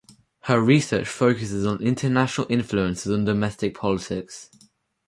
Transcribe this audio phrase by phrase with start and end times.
[0.45, 4.49] Her research focuses on international influences on domestic politics.